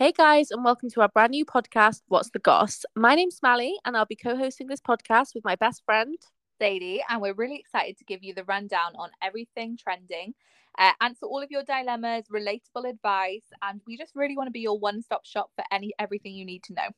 [0.00, 2.86] Hey guys, and welcome to our brand new podcast, What's the Goss?
[2.96, 6.16] My name's Smally, and I'll be co hosting this podcast with my best friend,
[6.58, 10.32] Sadie, and we're really excited to give you the rundown on everything trending,
[10.78, 14.60] uh, answer all of your dilemmas, relatable advice, and we just really want to be
[14.60, 16.88] your one stop shop for any everything you need to know.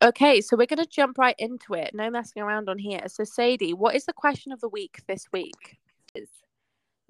[0.00, 1.90] Okay, so we're going to jump right into it.
[1.94, 3.02] No messing around on here.
[3.08, 5.78] So, Sadie, what is the question of the week this week?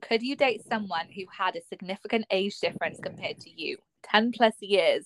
[0.00, 3.76] Could you date someone who had a significant age difference compared to you?
[4.10, 5.04] 10 plus years.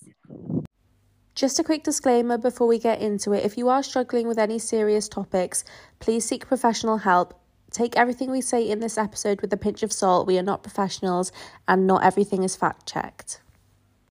[1.35, 4.59] Just a quick disclaimer before we get into it if you are struggling with any
[4.59, 5.65] serious topics,
[5.99, 7.39] please seek professional help.
[7.71, 10.27] Take everything we say in this episode with a pinch of salt.
[10.27, 11.33] We are not professionals
[11.67, 13.41] and not everything is fact checked.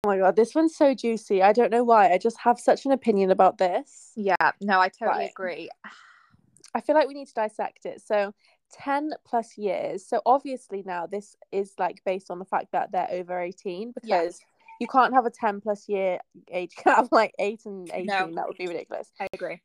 [0.03, 1.43] Oh my god, this one's so juicy.
[1.43, 2.11] I don't know why.
[2.11, 4.13] I just have such an opinion about this.
[4.15, 5.29] Yeah, no, I totally right.
[5.29, 5.69] agree.
[6.73, 8.01] I feel like we need to dissect it.
[8.01, 8.33] So,
[8.73, 10.03] 10 plus years.
[10.03, 14.39] So, obviously, now this is like based on the fact that they're over 18 because.
[14.41, 14.47] Yeah
[14.81, 16.19] you can't have a 10 plus year
[16.51, 18.31] age gap like 8 and 18 no.
[18.33, 19.11] that would be ridiculous.
[19.19, 19.61] I agree.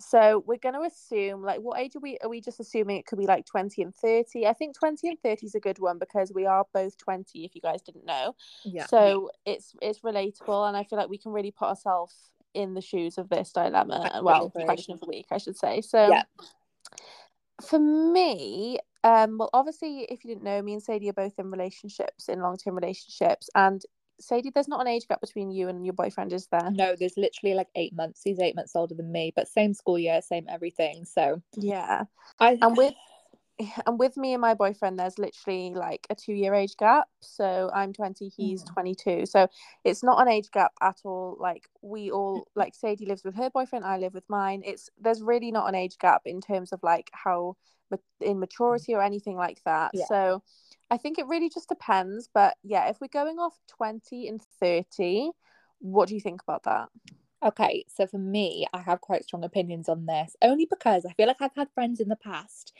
[0.00, 3.04] So we're going to assume like what age are we are we just assuming it
[3.04, 5.98] could be like 20 and 30 i think 20 and 30 is a good one
[5.98, 8.34] because we are both 20 if you guys didn't know.
[8.64, 8.86] Yeah.
[8.86, 12.14] So it's it's relatable and i feel like we can really put ourselves
[12.54, 15.80] in the shoes of this dilemma well question of the week i should say.
[15.82, 16.22] So yeah.
[17.60, 21.50] for me um well obviously if you didn't know me and sadie are both in
[21.50, 23.84] relationships in long-term relationships and
[24.20, 26.70] Sadie, there's not an age gap between you and your boyfriend, is there?
[26.70, 28.20] No, there's literally like eight months.
[28.22, 31.04] He's eight months older than me, but same school year, same everything.
[31.04, 32.04] So yeah,
[32.38, 32.94] I and with
[33.86, 37.08] and with me and my boyfriend, there's literally like a two year age gap.
[37.20, 38.72] So I'm 20, he's mm.
[38.72, 39.26] 22.
[39.26, 39.48] So
[39.84, 41.36] it's not an age gap at all.
[41.38, 44.62] Like we all like Sadie lives with her boyfriend, I live with mine.
[44.64, 47.56] It's there's really not an age gap in terms of like how
[48.20, 49.90] in maturity or anything like that.
[49.94, 50.04] Yeah.
[50.06, 50.42] So
[50.90, 52.28] I think it really just depends.
[52.32, 55.30] But yeah, if we're going off 20 and 30,
[55.78, 56.88] what do you think about that?
[57.42, 61.26] Okay, so for me, I have quite strong opinions on this, only because I feel
[61.26, 62.74] like I've had friends in the past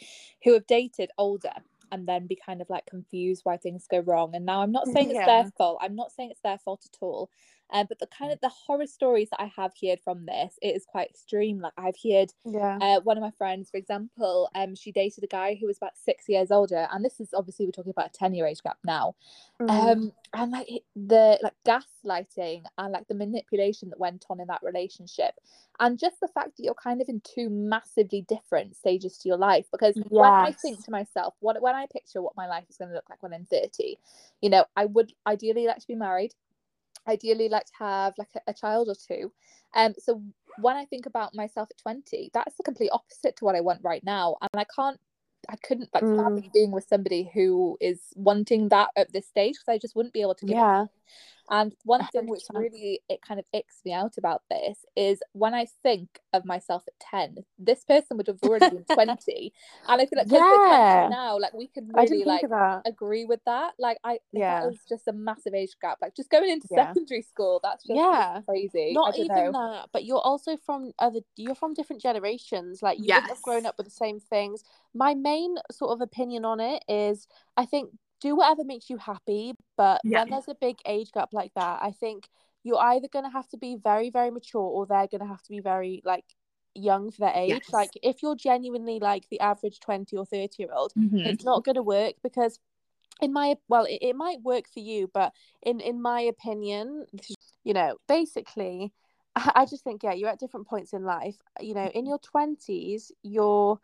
[0.44, 1.52] who have dated older
[1.90, 4.34] and then be kind of like confused why things go wrong.
[4.34, 5.18] And now I'm not saying yeah.
[5.18, 5.78] it's their fault.
[5.80, 7.30] I'm not saying it's their fault at all.
[7.72, 10.74] Um, but the kind of the horror stories that I have heard from this, it
[10.76, 11.60] is quite extreme.
[11.60, 12.78] Like I've heard, yeah.
[12.80, 15.96] Uh, one of my friends, for example, um, she dated a guy who was about
[15.96, 18.78] six years older, and this is obviously we're talking about a ten year age gap
[18.84, 19.14] now.
[19.60, 19.70] Mm.
[19.70, 24.62] Um, and like the like gaslighting and like the manipulation that went on in that
[24.62, 25.34] relationship,
[25.78, 29.38] and just the fact that you're kind of in two massively different stages to your
[29.38, 29.66] life.
[29.70, 30.06] Because yes.
[30.08, 32.94] when I think to myself, what when I picture what my life is going to
[32.94, 33.98] look like when I'm thirty,
[34.40, 36.34] you know, I would ideally like to be married
[37.08, 39.32] ideally like to have like a, a child or two
[39.74, 40.22] um so
[40.58, 43.80] when i think about myself at 20 that's the complete opposite to what i want
[43.82, 45.00] right now and i can't
[45.48, 46.52] I couldn't like mm.
[46.52, 50.20] being with somebody who is wanting that at this stage because I just wouldn't be
[50.20, 50.46] able to.
[50.46, 50.86] yeah.
[51.50, 55.52] And one thing which really it kind of icks me out about this is when
[55.52, 59.52] I think of myself at 10, this person would have already been 20.
[59.88, 61.08] And I feel like yeah.
[61.10, 62.44] now, like we could really like
[62.86, 63.72] agree with that.
[63.80, 65.98] Like I yeah, that was just a massive age gap.
[66.00, 66.86] Like just going into yeah.
[66.86, 68.42] secondary school, that's just yeah.
[68.46, 68.92] crazy.
[68.94, 69.52] Not even know.
[69.52, 72.80] that, but you're also from other you're from different generations.
[72.80, 73.28] Like you yes.
[73.28, 74.62] have grown up with the same things.
[74.94, 77.26] My main sort of opinion on it is
[77.56, 79.54] I think do whatever makes you happy.
[79.76, 80.20] But yeah.
[80.20, 82.28] when there's a big age gap like that, I think
[82.62, 85.42] you're either going to have to be very, very mature or they're going to have
[85.42, 86.24] to be very, like,
[86.74, 87.50] young for their age.
[87.50, 87.72] Yes.
[87.72, 91.18] Like, if you're genuinely like the average 20 or 30 year old, mm-hmm.
[91.18, 92.58] it's not going to work because.
[93.22, 97.04] In my well, it, it might work for you, but in in my opinion,
[97.64, 98.94] you know, basically,
[99.36, 101.36] I just think yeah, you're at different points in life.
[101.60, 103.78] You know, in your twenties, you're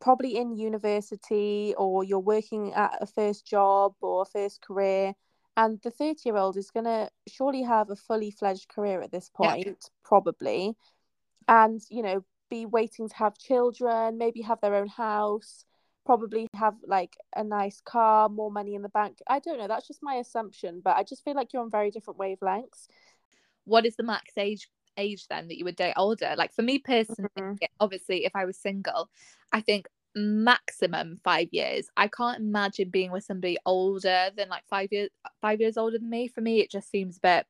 [0.00, 5.14] probably in university or you're working at a first job or a first career
[5.56, 9.10] and the 30 year old is going to surely have a fully fledged career at
[9.10, 9.72] this point yeah.
[10.04, 10.76] probably
[11.48, 15.64] and you know be waiting to have children maybe have their own house
[16.04, 19.88] probably have like a nice car more money in the bank i don't know that's
[19.88, 22.86] just my assumption but i just feel like you're on very different wavelengths
[23.64, 24.68] what is the max age
[24.98, 27.54] age then that you would date older like for me personally mm-hmm.
[27.80, 29.10] obviously if i was single
[29.52, 31.88] i think maximum five years.
[31.96, 35.10] I can't imagine being with somebody older than like five years
[35.40, 36.26] five years older than me.
[36.26, 37.46] For me it just seems a bit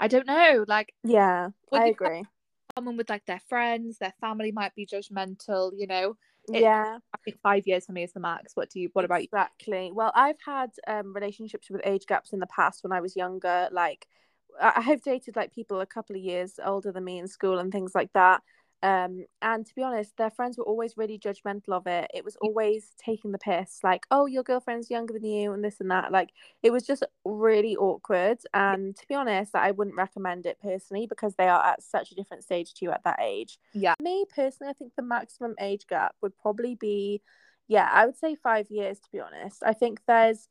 [0.00, 2.24] i don't know like yeah i agree.
[2.74, 6.16] someone with like their friends their family might be judgmental you know?
[6.52, 6.98] It, yeah.
[7.14, 8.56] I think five years for me is the max.
[8.56, 9.26] What do you what about exactly.
[9.26, 9.84] you?
[9.84, 9.92] Exactly.
[9.92, 13.68] Well i've had um relationships with age gaps in the past when i was younger
[13.70, 14.06] like
[14.60, 17.70] I have dated like people a couple of years older than me in school and
[17.70, 18.42] things like that.
[18.82, 22.10] Um, and to be honest, their friends were always really judgmental of it.
[22.14, 25.80] It was always taking the piss, like, oh, your girlfriend's younger than you, and this
[25.80, 26.12] and that.
[26.12, 26.30] Like,
[26.62, 28.38] it was just really awkward.
[28.54, 32.14] And to be honest, I wouldn't recommend it personally because they are at such a
[32.14, 33.58] different stage to you at that age.
[33.74, 33.94] Yeah.
[34.02, 37.20] Me personally, I think the maximum age gap would probably be,
[37.68, 39.62] yeah, I would say five years, to be honest.
[39.64, 40.48] I think there's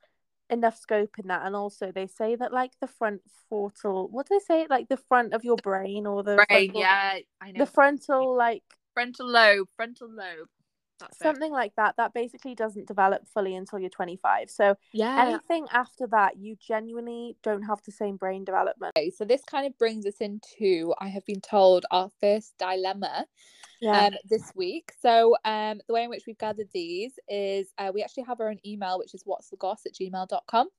[0.50, 4.36] enough scope in that and also they say that like the front frontal what do
[4.36, 4.68] they say?
[4.69, 7.60] Like the front of your brain or the brain frontal, yeah i know.
[7.60, 8.63] the frontal like
[8.94, 10.48] frontal lobe frontal lobe
[11.00, 11.56] That's something it.
[11.56, 15.25] like that that basically doesn't develop fully until you're 25 so yeah.
[15.28, 18.94] anything after that you genuinely don't have the same brain development.
[18.98, 23.25] Okay, so this kind of brings us into i have been told our first dilemma
[23.80, 24.08] yeah.
[24.08, 24.92] um, this week.
[25.02, 28.50] So um, the way in which we've gathered these is uh, we actually have our
[28.50, 30.70] own email, which is what's the goss at gmail.com.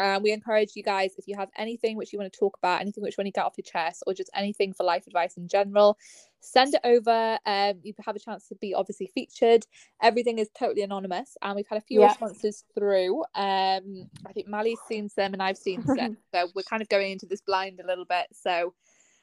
[0.00, 2.80] Um, we encourage you guys if you have anything which you want to talk about,
[2.80, 5.36] anything which you want to get off your chest, or just anything for life advice
[5.36, 5.98] in general,
[6.40, 7.38] send it over.
[7.44, 9.66] Um, you have a chance to be obviously featured.
[10.00, 12.08] Everything is totally anonymous, and we've had a few yeah.
[12.08, 13.22] responses through.
[13.34, 17.10] Um, I think Mally's seen some, and I've seen some, so we're kind of going
[17.10, 18.28] into this blind a little bit.
[18.32, 18.74] So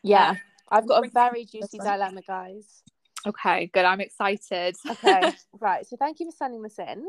[0.04, 0.38] yeah, um,
[0.70, 2.84] I've got a very juicy dilemma, guys.
[3.26, 3.86] Okay, good.
[3.86, 4.76] I'm excited.
[4.90, 5.86] okay, right.
[5.86, 7.06] So thank you for sending this in.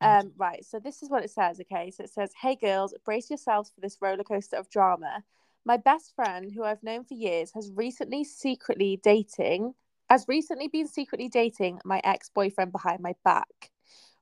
[0.00, 0.64] Um, right.
[0.64, 1.60] So this is what it says.
[1.60, 1.90] Okay.
[1.90, 5.22] So it says, "Hey girls, brace yourselves for this roller coaster of drama.
[5.64, 9.74] My best friend, who I've known for years, has recently secretly dating,
[10.10, 13.70] has recently been secretly dating my ex boyfriend behind my back.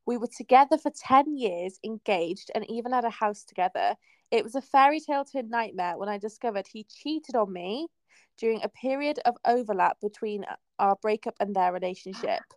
[0.05, 3.95] We were together for ten years, engaged, and even had a house together.
[4.31, 7.89] It was a fairy tale to a nightmare when I discovered he cheated on me."
[8.41, 12.41] During a period of overlap between uh, our breakup and their relationship.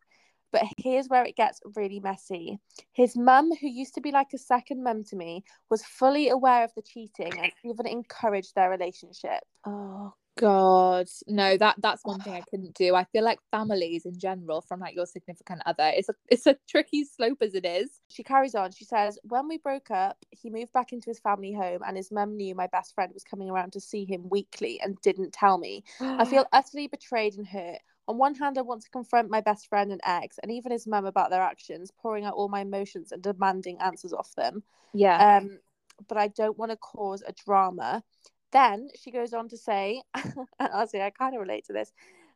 [0.51, 2.59] But here's where it gets really messy.
[2.91, 6.63] His mum, who used to be like a second mum to me, was fully aware
[6.63, 9.41] of the cheating and even encouraged their relationship.
[9.65, 12.95] Oh God, no that that's one thing I couldn't do.
[12.95, 16.57] I feel like families in general, from like your significant other, it's a it's a
[16.67, 18.01] tricky slope as it is.
[18.09, 18.71] She carries on.
[18.71, 22.11] She says, when we broke up, he moved back into his family home, and his
[22.11, 25.57] mum knew my best friend was coming around to see him weekly and didn't tell
[25.57, 25.83] me.
[25.99, 27.79] I feel utterly betrayed and hurt.
[28.07, 30.87] On one hand, I want to confront my best friend and ex, and even his
[30.87, 34.63] mum about their actions, pouring out all my emotions and demanding answers off them.
[34.93, 35.37] Yeah.
[35.37, 35.59] Um,
[36.07, 38.03] but I don't want to cause a drama.
[38.53, 41.91] Then she goes on to say, and honestly, I kind of relate to this.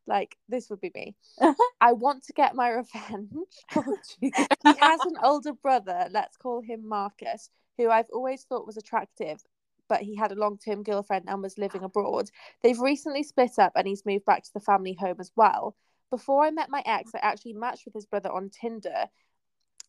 [0.08, 1.16] Like, this would be me.
[1.82, 3.32] I want to get my revenge.
[3.76, 4.32] oh, he
[4.80, 9.40] has an older brother, let's call him Marcus, who I've always thought was attractive,
[9.88, 12.30] but he had a long term girlfriend and was living abroad.
[12.64, 15.76] They've recently split up and he's moved back to the family home as well.
[16.10, 19.06] Before I met my ex, I actually matched with his brother on Tinder,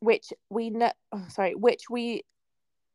[0.00, 2.22] which we know, oh, sorry, which we,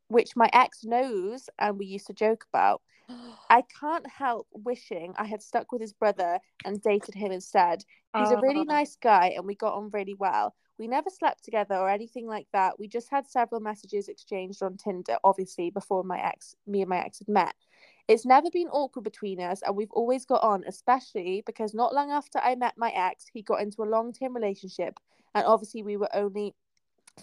[0.08, 2.82] which my ex knows and we used to joke about.
[3.50, 7.84] I can't help wishing I had stuck with his brother and dated him instead.
[8.16, 8.72] He's a really ah.
[8.72, 10.54] nice guy and we got on really well.
[10.78, 12.78] We never slept together or anything like that.
[12.78, 16.98] We just had several messages exchanged on Tinder, obviously, before my ex, me and my
[16.98, 17.54] ex had met.
[18.08, 22.10] It's never been awkward between us, and we've always got on, especially because not long
[22.10, 24.98] after I met my ex, he got into a long term relationship,
[25.34, 26.54] and obviously, we were only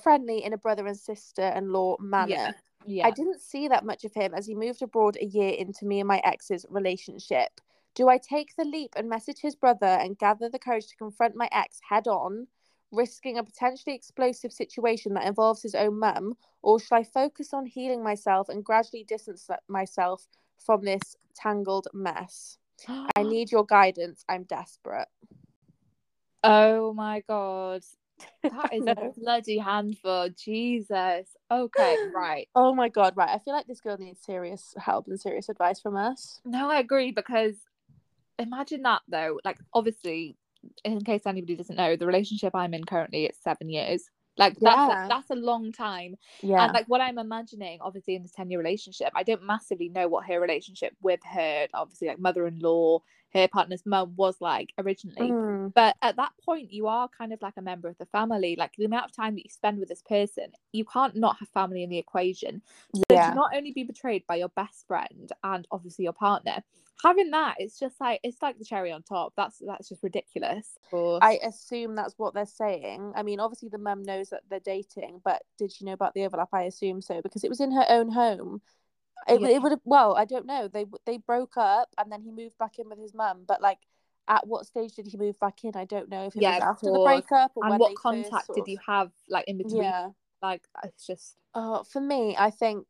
[0.02, 2.32] friendly in a brother and sister in law manner.
[2.32, 2.52] Yeah.
[2.86, 3.08] Yeah.
[3.08, 6.00] I didn't see that much of him as he moved abroad a year into me
[6.00, 7.62] and my ex's relationship.
[7.94, 11.36] Do I take the leap and message his brother and gather the courage to confront
[11.36, 12.48] my ex head on?
[12.92, 17.66] risking a potentially explosive situation that involves his own mum, or should I focus on
[17.66, 22.58] healing myself and gradually distance myself from this tangled mess?
[23.16, 24.24] I need your guidance.
[24.28, 25.08] I'm desperate.
[26.44, 27.84] Oh my god.
[28.44, 30.30] That is a bloody handful.
[30.30, 31.28] Jesus.
[31.52, 32.48] Okay, right.
[32.56, 33.30] Oh my god, right.
[33.30, 36.42] I feel like this girl needs serious help and serious advice from us.
[36.46, 37.56] No, I agree because
[38.40, 39.40] imagine that though.
[39.46, 40.38] Like obviously
[40.84, 44.10] in case anybody doesn't know, the relationship I'm in currently it's seven years.
[44.38, 45.06] Like that's yeah.
[45.06, 46.16] a, that's a long time.
[46.42, 46.64] Yeah.
[46.64, 50.08] And like what I'm imagining, obviously in this 10 year relationship, I don't massively know
[50.08, 53.02] what her relationship with her, obviously like mother in law,
[53.34, 55.32] her partner's mum was like originally.
[55.32, 55.74] Mm.
[55.74, 58.56] But at that point, you are kind of like a member of the family.
[58.58, 61.50] Like the amount of time that you spend with this person, you can't not have
[61.50, 62.62] family in the equation.
[62.96, 63.30] So yeah.
[63.30, 66.64] to not only be betrayed by your best friend and obviously your partner,
[67.04, 69.34] having that, it's just like it's like the cherry on top.
[69.36, 70.78] That's that's just ridiculous.
[71.22, 73.14] I assume that's what they're saying.
[73.16, 76.26] I mean, obviously the mum knows that they're dating, but did she know about the
[76.26, 76.50] overlap?
[76.54, 78.62] I assume so because it was in her own home.
[79.28, 79.50] It, yeah.
[79.50, 82.58] it would have well i don't know they they broke up and then he moved
[82.58, 83.78] back in with his mum but like
[84.28, 85.76] at what stage did he move back in?
[85.76, 88.68] I don't know if it yeah, was after the breakup or and what contact did
[88.68, 89.84] you have like in between?
[89.84, 90.10] Yeah.
[90.42, 92.88] Like it's just uh, for me i think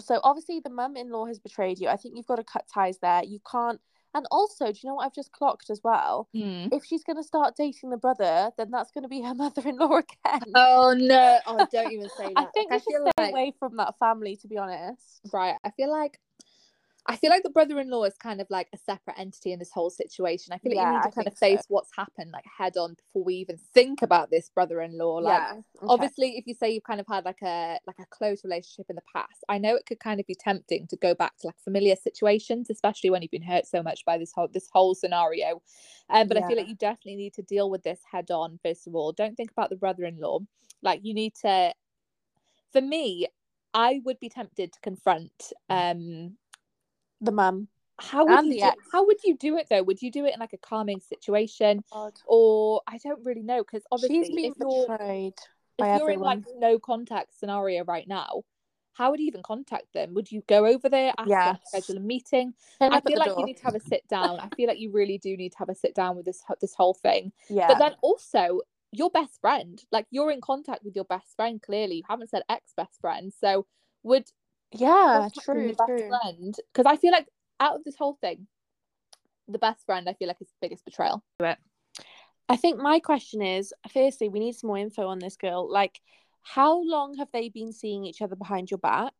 [0.00, 1.88] so obviously the mum-in-law has betrayed you.
[1.88, 3.22] I think you've got to cut ties there.
[3.24, 3.80] You can't
[4.14, 6.28] And also, do you know what I've just clocked as well?
[6.34, 6.72] Mm.
[6.72, 9.98] If she's going to start dating the brother, then that's going to be her mother-in-law
[9.98, 10.52] again.
[10.54, 11.38] Oh no!
[11.46, 12.32] Oh, don't even say that.
[12.36, 13.32] I think like, we should stay like...
[13.32, 15.20] away from that family, to be honest.
[15.32, 15.56] Right.
[15.64, 16.18] I feel like
[17.06, 19.90] I feel like the brother-in-law is kind of like a separate entity in this whole
[19.90, 20.52] situation.
[20.52, 21.66] I feel like yeah, you need to I kind of face so.
[21.68, 25.16] what's happened like head on before we even think about this brother-in-law.
[25.16, 25.86] Like yeah, okay.
[25.88, 28.94] obviously if you say you've kind of had like a like a close relationship in
[28.94, 31.58] the past, I know it could kind of be tempting to go back to like
[31.64, 35.60] familiar situations, especially when you've been hurt so much by this whole this whole scenario.
[36.08, 36.44] Um, but yeah.
[36.44, 39.10] I feel like you definitely need to deal with this head on, first of all.
[39.10, 40.38] Don't think about the brother-in-law.
[40.82, 41.72] Like you need to
[42.72, 43.26] for me,
[43.74, 46.36] I would be tempted to confront um
[47.22, 47.68] the mum.
[47.98, 49.82] How would you do, how would you do it though?
[49.82, 52.14] Would you do it in like a calming situation, God.
[52.26, 55.34] or I don't really know because obviously she's being betrayed.
[55.78, 56.38] If you're everyone.
[56.38, 58.42] in like no contact scenario right now,
[58.94, 60.14] how would you even contact them?
[60.14, 61.46] Would you go over there, ask yes.
[61.46, 62.54] them schedule a meeting?
[62.80, 63.40] I feel like door.
[63.40, 64.40] you need to have a sit down.
[64.40, 66.74] I feel like you really do need to have a sit down with this this
[66.74, 67.32] whole thing.
[67.48, 67.68] Yeah.
[67.68, 68.60] But then also
[68.90, 71.60] your best friend, like you're in contact with your best friend.
[71.62, 73.32] Clearly, you haven't said ex best friend.
[73.32, 73.66] So
[74.02, 74.30] would
[74.72, 76.08] yeah, true, true.
[76.08, 77.26] friend because I feel like
[77.60, 78.46] out of this whole thing,
[79.48, 81.22] the best friend I feel like is the biggest betrayal.
[82.48, 85.70] I think my question is firstly, we need some more info on this girl.
[85.70, 86.00] Like,
[86.42, 89.14] how long have they been seeing each other behind your back?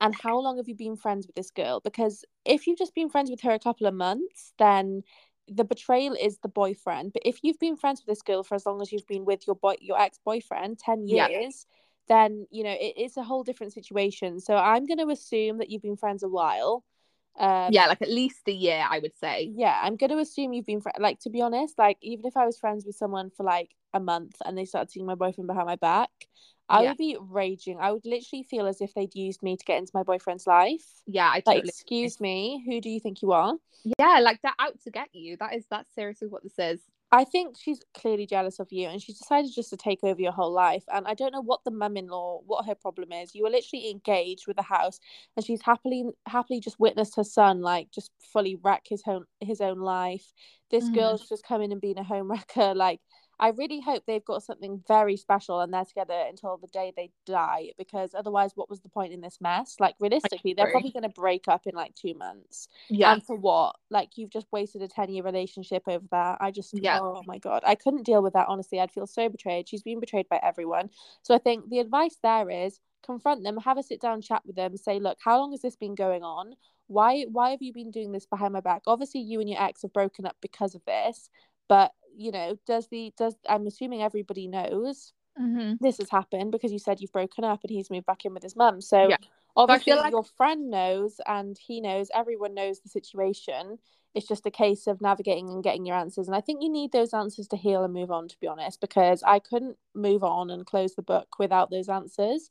[0.00, 1.80] And how long have you been friends with this girl?
[1.80, 5.02] Because if you've just been friends with her a couple of months, then
[5.48, 7.12] the betrayal is the boyfriend.
[7.12, 9.46] But if you've been friends with this girl for as long as you've been with
[9.46, 11.48] your boy your ex boyfriend, ten years, yeah
[12.08, 14.40] then you know it, it's a whole different situation.
[14.40, 16.84] So I'm going to assume that you've been friends a while.
[17.38, 19.52] Um, yeah, like at least a year, I would say.
[19.54, 22.36] Yeah, I'm going to assume you've been fr- like to be honest, like even if
[22.36, 25.46] I was friends with someone for like a month and they started seeing my boyfriend
[25.46, 26.10] behind my back,
[26.68, 26.88] I yeah.
[26.88, 27.78] would be raging.
[27.78, 30.84] I would literally feel as if they'd used me to get into my boyfriend's life.
[31.06, 31.62] Yeah, I totally.
[31.62, 33.54] Like, excuse me, who do you think you are?
[33.98, 35.36] Yeah, like they're out to get you.
[35.36, 36.80] That is that's seriously what this is.
[37.12, 40.32] I think she's clearly jealous of you and she's decided just to take over your
[40.32, 40.84] whole life.
[40.92, 43.34] And I don't know what the mum in law, what her problem is.
[43.34, 44.98] You were literally engaged with the house
[45.36, 49.60] and she's happily happily just witnessed her son like just fully wreck his own his
[49.60, 50.32] own life.
[50.70, 50.94] This mm.
[50.94, 52.74] girl's just coming and being a home wrecker.
[52.74, 53.00] Like
[53.38, 57.10] I really hope they've got something very special and they're together until the day they
[57.26, 59.76] die because otherwise, what was the point in this mess?
[59.78, 62.68] Like, realistically, they're probably going to break up in like two months.
[62.88, 63.12] Yeah.
[63.12, 63.76] And for what?
[63.90, 66.38] Like, you've just wasted a 10 year relationship over that.
[66.40, 66.98] I just, yeah.
[67.00, 67.62] oh my God.
[67.66, 68.80] I couldn't deal with that, honestly.
[68.80, 69.68] I'd feel so betrayed.
[69.68, 70.88] She's been betrayed by everyone.
[71.22, 74.56] So I think the advice there is confront them, have a sit down chat with
[74.56, 76.54] them, say, look, how long has this been going on?
[76.88, 78.82] Why why have you been doing this behind my back?
[78.86, 81.30] Obviously you and your ex have broken up because of this,
[81.68, 85.74] but you know does the does i'm assuming everybody knows mm-hmm.
[85.80, 88.42] this has happened because you said you've broken up and he's moved back in with
[88.42, 89.16] his mum so yeah.
[89.54, 90.12] obviously like...
[90.12, 93.78] your friend knows and he knows everyone knows the situation
[94.14, 96.90] it's just a case of navigating and getting your answers and i think you need
[96.92, 100.50] those answers to heal and move on to be honest because i couldn't move on
[100.50, 102.50] and close the book without those answers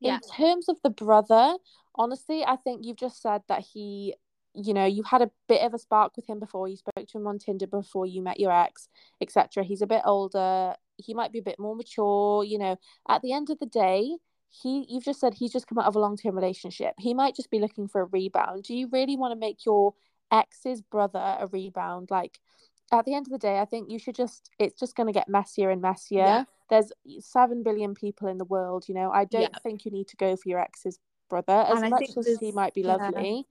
[0.00, 0.14] yeah.
[0.14, 1.54] in terms of the brother
[1.94, 4.14] honestly i think you've just said that he
[4.56, 7.18] you know you had a bit of a spark with him before you spoke to
[7.18, 8.88] him on tinder before you met your ex
[9.20, 12.76] etc he's a bit older he might be a bit more mature you know.
[13.08, 14.16] At the end of the day
[14.48, 16.94] he you've just said he's just come out of a long-term relationship.
[16.98, 18.64] He might just be looking for a rebound.
[18.64, 19.94] Do you really want to make your
[20.32, 22.10] ex's brother a rebound?
[22.10, 22.38] Like
[22.92, 25.12] at the end of the day i think you should just it's just going to
[25.12, 26.18] get messier and messier.
[26.18, 26.44] Yeah.
[26.70, 29.10] there's 7 billion people in the world you know.
[29.10, 29.58] I don't yeah.
[29.62, 30.98] think you need to go for your ex's
[31.28, 33.36] brother as much as he might be lovely.
[33.36, 33.42] yeah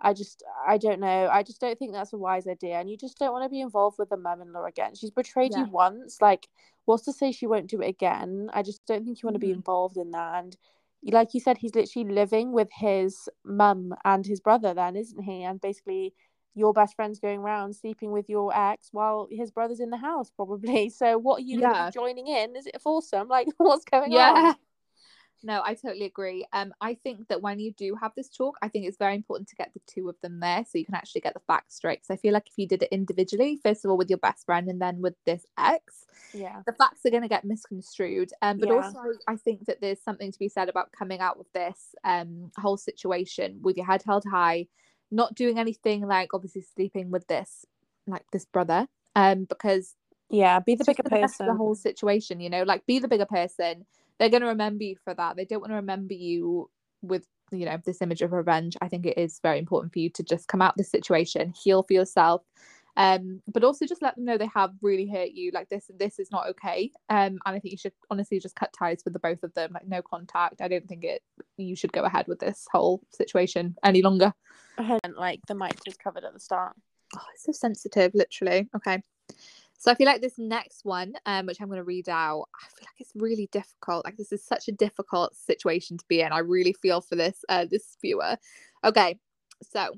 [0.00, 1.28] I just I don't know.
[1.30, 2.78] I just don't think that's a wise idea.
[2.78, 4.94] And you just don't want to be involved with the mum in law again.
[4.94, 5.64] She's betrayed yeah.
[5.64, 6.20] you once.
[6.20, 6.48] Like,
[6.84, 8.48] what's to say she won't do it again?
[8.52, 9.56] I just don't think you want to be mm-hmm.
[9.56, 10.44] involved in that.
[10.44, 10.56] And
[11.04, 15.42] like you said, he's literally living with his mum and his brother then, isn't he?
[15.42, 16.14] And basically
[16.54, 20.30] your best friend's going around sleeping with your ex while his brother's in the house
[20.34, 20.90] probably.
[20.98, 21.90] So what are you yeah.
[21.90, 22.56] joining in?
[22.56, 23.28] Is it a foursome?
[23.28, 24.32] Like what's going yeah.
[24.32, 24.56] on?
[25.42, 26.46] No, I totally agree.
[26.52, 29.48] Um, I think that when you do have this talk, I think it's very important
[29.48, 32.04] to get the two of them there so you can actually get the facts straight.
[32.04, 34.46] So I feel like if you did it individually, first of all with your best
[34.46, 38.32] friend and then with this ex, yeah, the facts are going to get misconstrued.
[38.42, 38.74] Um, but yeah.
[38.74, 42.50] also I think that there's something to be said about coming out with this um
[42.58, 44.66] whole situation with your head held high,
[45.10, 47.64] not doing anything like obviously sleeping with this
[48.08, 49.94] like this brother, um, because
[50.30, 51.46] yeah, be the bigger the person.
[51.46, 53.86] The whole situation, you know, like be the bigger person
[54.18, 55.36] they're going to remember you for that.
[55.36, 56.70] They don't want to remember you
[57.02, 58.76] with you know this image of revenge.
[58.82, 61.82] I think it is very important for you to just come out this situation, heal
[61.82, 62.42] for yourself,
[62.96, 65.52] um, but also just let them know they have really hurt you.
[65.54, 66.90] Like this, this is not okay.
[67.08, 69.70] Um, and I think you should honestly just cut ties with the both of them,
[69.72, 70.60] like no contact.
[70.60, 71.22] I don't think it.
[71.56, 74.34] You should go ahead with this whole situation any longer.
[75.16, 76.74] Like the mic was covered at the start.
[77.16, 78.68] Oh, it's so sensitive, literally.
[78.76, 79.02] Okay.
[79.80, 82.66] So I feel like this next one, um, which I'm going to read out, I
[82.68, 84.04] feel like it's really difficult.
[84.04, 86.32] Like this is such a difficult situation to be in.
[86.32, 88.36] I really feel for this uh, this viewer.
[88.84, 89.18] Okay,
[89.62, 89.92] so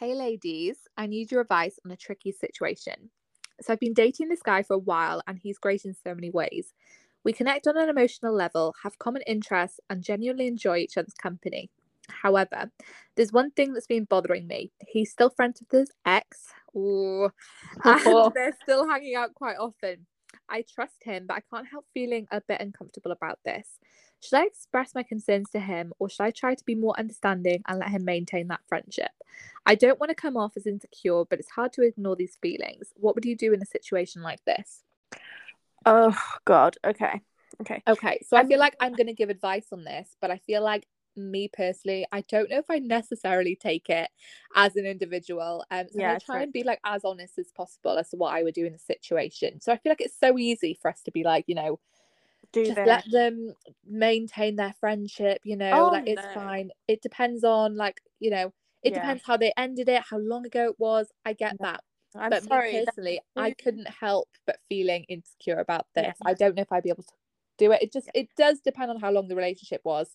[0.00, 3.10] hey ladies, I need your advice on a tricky situation.
[3.60, 6.30] So I've been dating this guy for a while, and he's great in so many
[6.30, 6.74] ways.
[7.22, 11.70] We connect on an emotional level, have common interests, and genuinely enjoy each other's company.
[12.08, 12.70] However,
[13.16, 14.72] there's one thing that's been bothering me.
[14.86, 16.48] He's still friends with his ex.
[16.76, 17.30] Ooh,
[17.84, 18.24] oh.
[18.26, 20.06] and they're still hanging out quite often.
[20.48, 23.78] I trust him, but I can't help feeling a bit uncomfortable about this.
[24.20, 27.62] Should I express my concerns to him or should I try to be more understanding
[27.66, 29.10] and let him maintain that friendship?
[29.66, 32.92] I don't want to come off as insecure, but it's hard to ignore these feelings.
[32.96, 34.82] What would you do in a situation like this?
[35.86, 36.76] Oh, God.
[36.84, 37.20] Okay.
[37.60, 37.82] Okay.
[37.86, 38.20] Okay.
[38.26, 40.86] So I feel like I'm going to give advice on this, but I feel like
[41.16, 44.10] me personally, I don't know if I necessarily take it
[44.54, 45.64] as an individual.
[45.70, 48.34] Um, so yeah, I try and be like as honest as possible as to what
[48.34, 49.60] I would do in the situation.
[49.60, 51.78] So I feel like it's so easy for us to be like, you know,
[52.52, 52.86] do just this.
[52.86, 53.54] let them
[53.86, 55.40] maintain their friendship.
[55.44, 56.34] You know, oh, like it's no.
[56.34, 56.70] fine.
[56.88, 58.52] It depends on like you know,
[58.82, 59.00] it yeah.
[59.00, 61.08] depends how they ended it, how long ago it was.
[61.24, 61.66] I get no.
[61.66, 61.84] that.
[62.16, 66.14] I'm but sorry, me personally, I couldn't help but feeling insecure about this.
[66.20, 66.30] Yeah.
[66.30, 67.12] I don't know if I'd be able to
[67.58, 67.82] do it.
[67.82, 70.14] It just it does depend on how long the relationship was.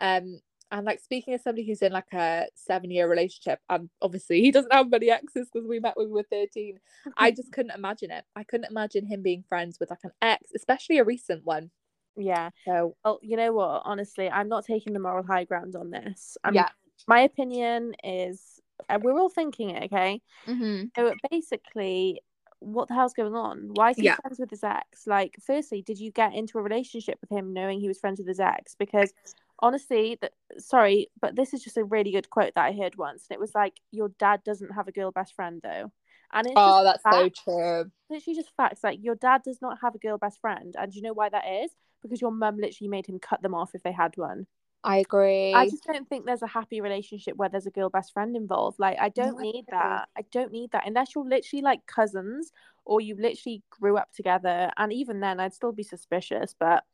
[0.00, 0.40] Um,
[0.70, 4.50] and like speaking as somebody who's in like a seven year relationship, and obviously he
[4.50, 6.78] doesn't have many exes because we met when we were 13.
[7.16, 8.24] I just couldn't imagine it.
[8.36, 11.70] I couldn't imagine him being friends with like an ex, especially a recent one.
[12.16, 12.50] Yeah.
[12.64, 13.82] So, well, you know what?
[13.84, 16.36] Honestly, I'm not taking the moral high ground on this.
[16.44, 16.68] I'm, yeah.
[17.06, 20.20] My opinion is, uh, we're all thinking it, okay?
[20.46, 20.86] Mm-hmm.
[20.96, 22.20] So basically,
[22.58, 23.70] what the hell's going on?
[23.74, 24.16] Why is he yeah.
[24.16, 25.06] friends with his ex?
[25.06, 28.26] Like, firstly, did you get into a relationship with him knowing he was friends with
[28.26, 28.74] his ex?
[28.76, 29.12] Because
[29.60, 33.26] honestly, that sorry, but this is just a really good quote that I heard once,
[33.28, 35.92] and it was like, "Your dad doesn't have a girl best friend, though."
[36.32, 37.16] And it's oh, that's facts.
[37.16, 37.90] so true.
[38.10, 38.84] Literally, just facts.
[38.84, 41.48] Like, your dad does not have a girl best friend, and you know why that
[41.48, 41.70] is?
[42.02, 44.46] Because your mum literally made him cut them off if they had one.
[44.84, 45.52] I agree.
[45.52, 48.78] I just don't think there's a happy relationship where there's a girl best friend involved.
[48.78, 50.08] Like, I don't no, need I that.
[50.16, 52.52] I don't need that unless you're literally like cousins
[52.84, 54.70] or you literally grew up together.
[54.76, 56.54] And even then, I'd still be suspicious.
[56.58, 56.84] But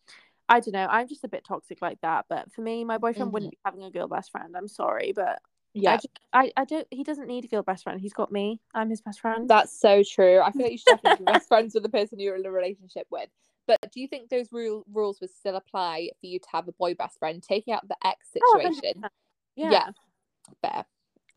[0.48, 0.86] I don't know.
[0.90, 2.26] I'm just a bit toxic like that.
[2.28, 3.32] But for me, my boyfriend mm-hmm.
[3.32, 4.54] wouldn't be having a girl best friend.
[4.56, 5.40] I'm sorry, but
[5.72, 6.86] yeah, I, just, I, I don't.
[6.90, 8.00] He doesn't need a girl best friend.
[8.00, 8.60] He's got me.
[8.74, 9.48] I'm his best friend.
[9.48, 10.40] That's so true.
[10.40, 12.50] I feel like you should definitely be best friends with the person you're in a
[12.50, 13.28] relationship with.
[13.66, 16.72] But do you think those rule, rules would still apply for you to have a
[16.72, 19.02] boy best friend, taking out the ex oh, situation?
[19.04, 19.08] Oh,
[19.56, 19.70] yeah.
[19.70, 19.88] yeah,
[20.62, 20.84] fair.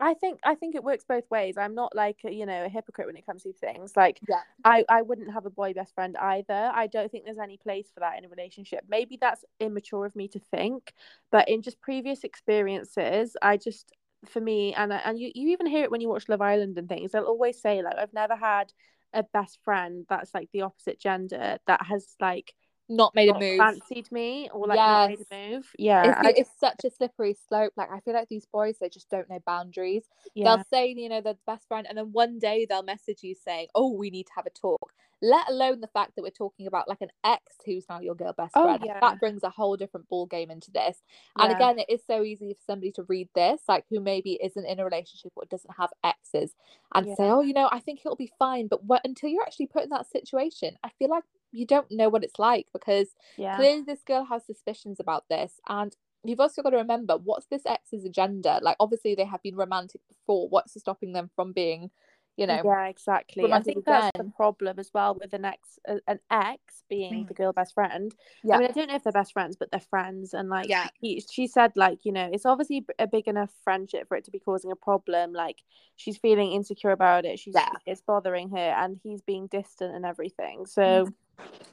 [0.00, 1.56] I think I think it works both ways.
[1.58, 3.96] I'm not like you know a hypocrite when it comes to things.
[3.96, 4.40] Like yeah.
[4.64, 6.70] I I wouldn't have a boy best friend either.
[6.72, 8.84] I don't think there's any place for that in a relationship.
[8.88, 10.92] Maybe that's immature of me to think,
[11.32, 13.92] but in just previous experiences, I just
[14.26, 16.88] for me and and you you even hear it when you watch Love Island and
[16.88, 17.12] things.
[17.12, 18.72] They'll always say like I've never had
[19.12, 22.54] a best friend that's like the opposite gender that has like
[22.88, 24.86] not made a move fancied me or like yes.
[24.86, 28.28] not made a move yeah it's, it's, such a slippery slope like i feel like
[28.28, 30.44] these boys they just don't know boundaries yeah.
[30.44, 33.34] they'll say you know they're the best friend and then one day they'll message you
[33.34, 36.66] saying oh we need to have a talk let alone the fact that we're talking
[36.66, 38.98] about like an ex who's now your girl best oh, friend yeah.
[39.00, 41.02] that brings a whole different ball game into this
[41.36, 41.44] yeah.
[41.44, 44.66] and again it is so easy for somebody to read this like who maybe isn't
[44.66, 46.54] in a relationship or doesn't have exes
[46.94, 49.66] and say oh you know i think it'll be fine but what until you're actually
[49.66, 53.56] put in that situation i feel like you don't know what it's like because yeah.
[53.56, 57.62] clearly this girl has suspicions about this and you've also got to remember what's this
[57.66, 61.90] ex's agenda like obviously they have been romantic before what's stopping them from being
[62.38, 65.96] you know yeah exactly i think that's the problem as well with an ex uh,
[66.06, 69.12] an ex being the girl best friend yeah i mean i don't know if they're
[69.12, 72.46] best friends but they're friends and like yeah he, she said like you know it's
[72.46, 75.56] obviously a big enough friendship for it to be causing a problem like
[75.96, 77.70] she's feeling insecure about it she's yeah.
[77.86, 81.12] it's bothering her and he's being distant and everything so mm-hmm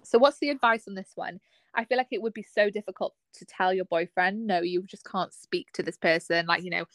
[0.04, 1.40] so, what's the advice on this one?
[1.74, 5.06] I feel like it would be so difficult to tell your boyfriend, no, you just
[5.10, 6.46] can't speak to this person.
[6.46, 6.86] Like, you know,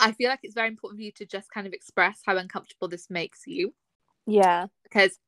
[0.00, 2.88] I feel like it's very important for you to just kind of express how uncomfortable
[2.88, 3.74] this makes you.
[4.26, 4.66] Yeah.
[4.82, 5.18] Because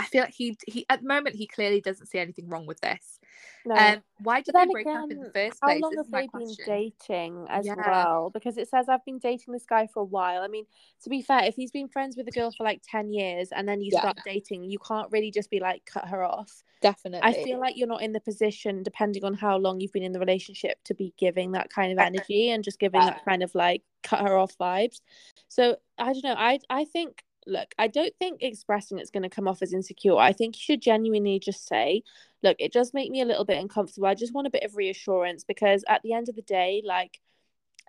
[0.00, 2.80] I feel like he he at the moment he clearly doesn't see anything wrong with
[2.80, 3.20] this.
[3.66, 3.74] No.
[3.74, 5.74] Um, why did they break again, up in the first place?
[5.74, 7.74] How long have they been dating as yeah.
[7.76, 8.30] well?
[8.30, 10.40] Because it says I've been dating this guy for a while.
[10.40, 10.64] I mean,
[11.02, 13.68] to be fair, if he's been friends with a girl for like ten years and
[13.68, 14.00] then you yeah.
[14.00, 16.62] start dating, you can't really just be like cut her off.
[16.80, 17.28] Definitely.
[17.28, 20.12] I feel like you're not in the position, depending on how long you've been in
[20.12, 23.10] the relationship, to be giving that kind of energy and just giving yeah.
[23.10, 25.02] that kind of like cut her off vibes.
[25.48, 26.36] So I don't know.
[26.38, 30.16] I I think look, I don't think expressing it's going to come off as insecure.
[30.16, 32.02] I think you should genuinely just say,
[32.42, 34.06] look, it does make me a little bit uncomfortable.
[34.06, 37.20] I just want a bit of reassurance because at the end of the day, like,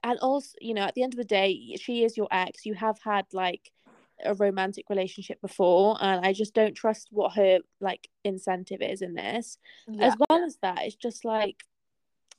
[0.04, 2.66] and also, you know, at the end of the day, she is your ex.
[2.66, 3.72] You have had like
[4.24, 9.14] a romantic relationship before and I just don't trust what her like incentive is in
[9.14, 9.58] this.
[9.88, 10.08] Yeah.
[10.08, 11.64] As well as that, it's just like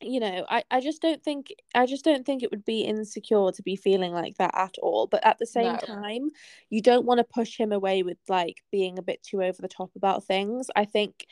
[0.04, 3.50] you know I, I just don't think i just don't think it would be insecure
[3.52, 5.78] to be feeling like that at all but at the same no.
[5.78, 6.30] time
[6.70, 9.68] you don't want to push him away with like being a bit too over the
[9.68, 11.26] top about things i think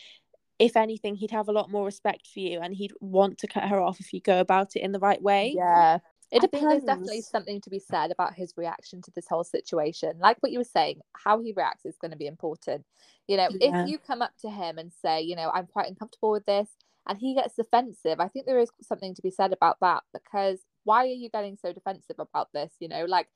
[0.58, 3.68] if anything he'd have a lot more respect for you and he'd want to cut
[3.68, 5.98] her off if you go about it in the right way yeah
[6.30, 6.66] it depends.
[6.66, 10.12] there's definitely something to be said about his reaction to this whole situation.
[10.20, 12.84] Like what you were saying, how he reacts is going to be important.
[13.26, 13.82] You know, yeah.
[13.82, 16.68] if you come up to him and say, you know, I'm quite uncomfortable with this,
[17.08, 18.20] and he gets defensive.
[18.20, 21.56] I think there is something to be said about that because why are you getting
[21.56, 22.72] so defensive about this?
[22.80, 23.28] You know, like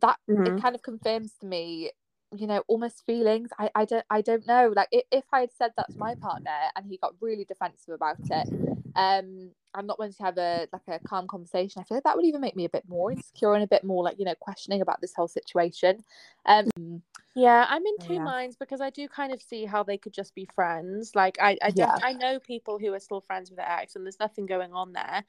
[0.00, 0.56] that mm-hmm.
[0.56, 1.90] it kind of confirms to me
[2.36, 5.50] you know almost feelings i i don't i don't know like if, if i had
[5.56, 8.48] said that to my partner and he got really defensive about it
[8.96, 12.16] um i'm not going to have a like a calm conversation i feel like that
[12.16, 14.34] would even make me a bit more insecure and a bit more like you know
[14.40, 16.02] questioning about this whole situation
[16.46, 17.02] um
[17.36, 18.22] yeah, I'm in two yeah.
[18.22, 21.16] minds because I do kind of see how they could just be friends.
[21.16, 21.96] Like I, I, yeah.
[22.00, 24.92] I know people who are still friends with their ex, and there's nothing going on
[24.92, 25.24] there.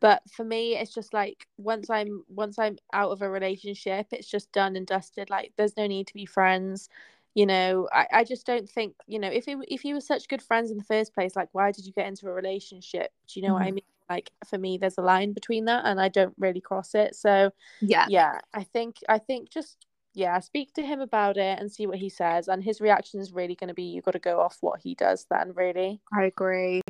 [0.00, 4.28] But for me, it's just like once I'm once I'm out of a relationship, it's
[4.28, 5.28] just done and dusted.
[5.28, 6.88] Like there's no need to be friends.
[7.34, 10.28] You know, I, I just don't think you know if it, if you were such
[10.28, 13.12] good friends in the first place, like why did you get into a relationship?
[13.28, 13.54] Do you know mm.
[13.54, 13.74] what I mm-hmm.
[13.76, 13.84] mean?
[14.08, 17.14] Like for me, there's a line between that, and I don't really cross it.
[17.14, 21.70] So yeah, yeah, I think I think just yeah, speak to him about it and
[21.70, 22.48] see what he says.
[22.48, 24.94] And his reaction is really going to be you got to go off what he
[24.94, 26.00] does then, really.
[26.12, 26.82] I agree.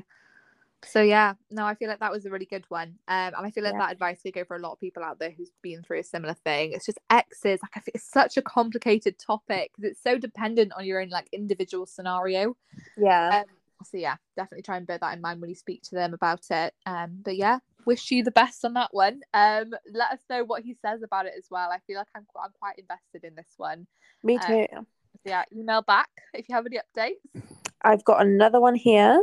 [0.84, 2.94] So yeah, no, I feel like that was a really good one.
[3.06, 3.80] Um, and I feel like yeah.
[3.80, 6.04] that advice could go for a lot of people out there who's been through a
[6.04, 6.72] similar thing.
[6.72, 10.72] It's just exes, like I feel it's such a complicated topic because it's so dependent
[10.72, 12.56] on your own like individual scenario.
[12.96, 13.40] Yeah.
[13.40, 13.44] Um,
[13.84, 16.44] so yeah, definitely try and bear that in mind when you speak to them about
[16.50, 16.74] it.
[16.86, 19.20] Um, but yeah, wish you the best on that one.
[19.34, 21.70] Um, let us know what he says about it as well.
[21.70, 23.86] I feel like I'm I'm quite invested in this one.
[24.22, 24.66] Me um, too.
[24.76, 24.86] Um,
[25.24, 27.42] yeah, email back if you have any updates.
[27.82, 29.22] I've got another one here.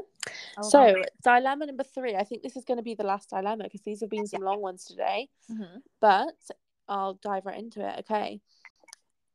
[0.58, 2.16] Oh, so, dilemma number three.
[2.16, 4.42] I think this is going to be the last dilemma because these have been some
[4.42, 5.30] long ones today.
[5.52, 5.80] Mm-hmm.
[6.02, 6.36] But
[6.88, 8.00] I'll dive right into it.
[8.00, 8.42] Okay.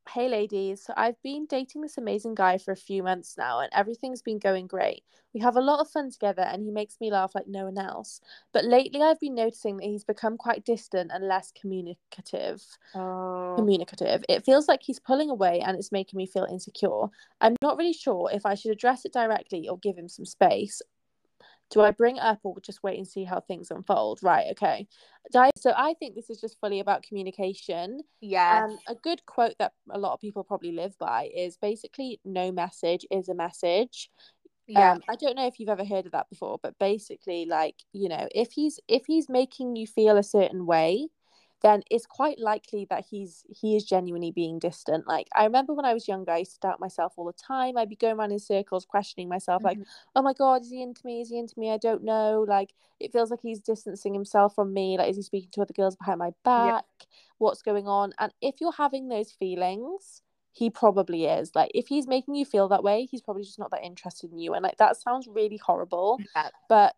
[0.09, 3.69] Hey ladies, so I've been dating this amazing guy for a few months now and
[3.73, 5.03] everything's been going great.
[5.33, 7.77] We have a lot of fun together and he makes me laugh like no one
[7.77, 8.21] else.
[8.51, 12.63] But lately I've been noticing that he's become quite distant and less communicative.
[12.93, 13.57] Oh.
[13.57, 14.23] Communicative.
[14.29, 17.07] It feels like he's pulling away and it's making me feel insecure.
[17.41, 20.81] I'm not really sure if I should address it directly or give him some space
[21.69, 24.19] do I bring it up or just wait and see how things unfold?
[24.21, 24.87] Right, okay.
[25.31, 28.01] So I think this is just fully about communication.
[28.21, 28.65] Yeah.
[28.65, 32.51] And a good quote that a lot of people probably live by is basically no
[32.51, 34.11] message is a message.
[34.67, 34.93] Yeah.
[34.93, 38.07] Um, I don't know if you've ever heard of that before, but basically like, you
[38.07, 41.09] know, if he's if he's making you feel a certain way,
[41.63, 45.07] then it's quite likely that he's he is genuinely being distant.
[45.07, 47.77] Like I remember when I was younger, I used to doubt myself all the time.
[47.77, 49.79] I'd be going around in circles, questioning myself, mm-hmm.
[49.79, 51.21] like, "Oh my god, is he into me?
[51.21, 51.71] Is he into me?
[51.71, 54.97] I don't know." Like it feels like he's distancing himself from me.
[54.97, 56.85] Like is he speaking to other girls behind my back?
[57.37, 58.13] What's going on?
[58.19, 60.21] And if you're having those feelings,
[60.51, 61.55] he probably is.
[61.55, 64.37] Like if he's making you feel that way, he's probably just not that interested in
[64.37, 64.53] you.
[64.53, 66.49] And like that sounds really horrible, yeah.
[66.67, 66.95] but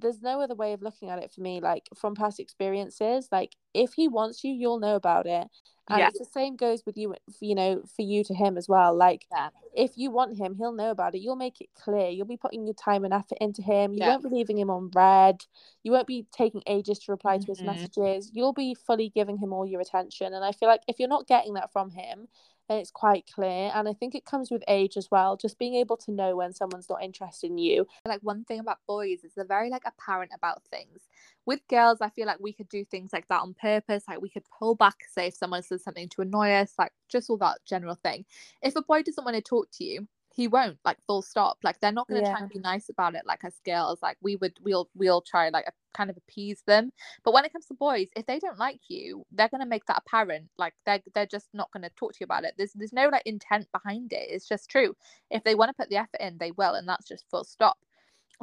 [0.00, 3.28] there's no other way of looking at it for me like from past experiences.
[3.30, 5.48] Like if he wants you you'll know about it.
[5.88, 6.08] And yeah.
[6.08, 8.96] it's the same goes with you you know for you to him as well.
[8.96, 9.48] Like yeah.
[9.74, 11.20] if you want him he'll know about it.
[11.20, 12.08] You'll make it clear.
[12.08, 13.92] You'll be putting your time and effort into him.
[13.92, 14.08] You yeah.
[14.10, 15.44] won't be leaving him on read
[15.82, 17.66] you won't be taking ages to reply to his mm-hmm.
[17.66, 18.30] messages.
[18.32, 20.34] You'll be fully giving him all your attention.
[20.34, 22.28] And i feel like if you're not getting that from him
[22.70, 25.74] and it's quite clear and i think it comes with age as well just being
[25.74, 27.86] able to know when someone's not interested in you.
[28.06, 31.08] Like one thing about boys is they're very like apparent about things.
[31.46, 34.28] With girls i feel like we could do things like that on purpose like we
[34.30, 37.58] could pull back say if someone says something to annoy us like just all that
[37.66, 38.24] general thing.
[38.62, 41.58] If a boy doesn't want to talk to you he won't like full stop.
[41.64, 42.32] Like they're not going to yeah.
[42.32, 44.00] try and be nice about it like as girls.
[44.00, 46.92] Like we would we'll we'll try like a, kind of appease them.
[47.24, 49.86] But when it comes to boys if they don't like you they're going to make
[49.86, 50.48] that apparent.
[50.56, 52.54] Like they're, they're just not going to talk to you about it.
[52.56, 54.28] There's there's no like intent behind it.
[54.30, 54.94] It's just true.
[55.30, 57.78] If they want to put the effort in they will and that's just full stop.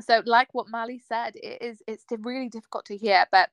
[0.01, 3.49] So like what mali said it is it's really difficult to hear but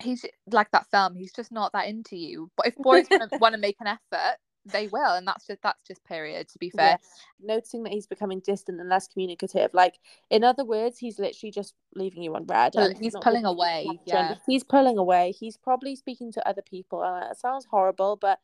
[0.00, 2.50] he's like that film he's just not that into you.
[2.56, 3.06] But if boys
[3.40, 6.70] want to make an effort they will and that's just that's just period to be
[6.70, 7.54] fair yeah.
[7.54, 9.98] noticing that he's becoming distant and less communicative like
[10.30, 14.36] in other words he's literally just leaving you on read and he's pulling away yeah
[14.46, 18.38] he's pulling away he's probably speaking to other people and it sounds horrible but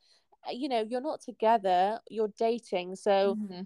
[0.47, 3.63] uh, you know you're not together you're dating so mm-hmm.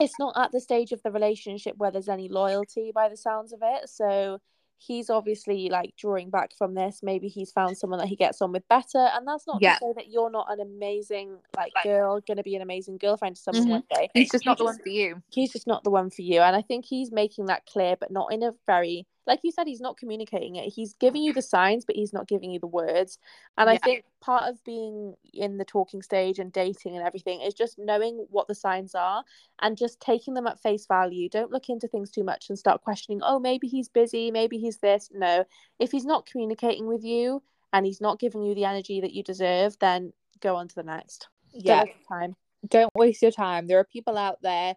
[0.00, 3.52] it's not at the stage of the relationship where there's any loyalty by the sounds
[3.52, 4.40] of it so
[4.78, 7.00] he's obviously like drawing back from this.
[7.02, 9.08] Maybe he's found someone that he gets on with better.
[9.14, 9.74] And that's not Yeah.
[9.74, 13.42] to say that you're not an amazing like girl, gonna be an amazing girlfriend to
[13.42, 13.70] someone Mhm.
[13.70, 14.08] one day.
[14.14, 15.22] He's just You not the one for you.
[15.30, 16.40] He's just not the one for you.
[16.40, 19.68] And I think he's making that clear, but not in a very like you said,
[19.68, 20.72] he's not communicating it.
[20.72, 23.18] He's giving you the signs, but he's not giving you the words.
[23.56, 27.54] And I think part of being in the talking stage and dating and everything is
[27.54, 29.22] just knowing what the signs are
[29.60, 31.28] and just taking them at face value.
[31.28, 34.78] Don't look into things too much and start questioning, oh, maybe he's busy, maybe he's
[34.78, 35.10] this.
[35.12, 35.44] No,
[35.78, 39.22] if he's not communicating with you and he's not giving you the energy that you
[39.22, 41.28] deserve, then go on to the next.
[41.52, 41.94] Don't Yeah.
[42.08, 42.34] time.
[42.66, 43.66] Don't waste your time.
[43.66, 44.74] There are people out there,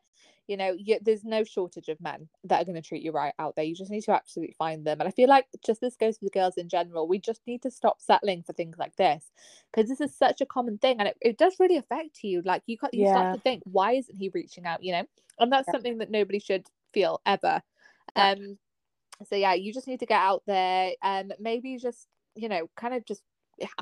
[0.52, 3.34] you know, you, there's no shortage of men that are going to treat you right
[3.40, 3.64] out there.
[3.64, 5.00] You just need to absolutely find them.
[5.00, 7.08] And I feel like just this goes for the girls in general.
[7.08, 9.32] We just need to stop settling for things like this
[9.72, 12.42] because this is such a common thing and it, it does really affect you.
[12.44, 13.12] Like you, got- you Yeah.
[13.12, 14.84] start to think, why isn't he reaching out?
[14.84, 15.06] You know,
[15.40, 15.72] and that's Yeah.
[15.72, 17.62] something that nobody should feel ever.
[18.18, 18.34] Yeah.
[18.34, 18.58] Um,
[19.26, 22.94] so yeah, you just need to get out there and maybe just, you know, kind
[22.94, 23.24] of just,